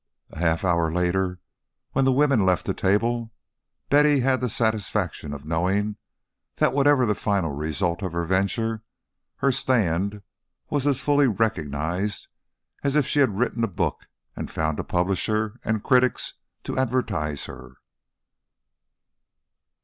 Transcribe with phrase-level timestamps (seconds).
[0.31, 1.37] A half hour later,
[1.91, 3.31] when the women left the table,
[3.89, 5.95] Betty had the satisfaction of knowing
[6.55, 8.81] that whatever the final result of her venture,
[9.45, 10.23] her stand
[10.71, 12.29] was as fully recognized
[12.83, 16.33] as if she had written a book and found a publisher and critics
[16.63, 17.75] to advertise her.